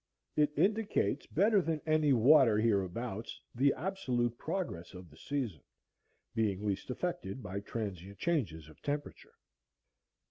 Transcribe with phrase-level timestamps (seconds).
[0.35, 5.61] It indicates better than any water hereabouts the absolute progress of the season,
[6.33, 9.35] being least affected by transient changes of temperature.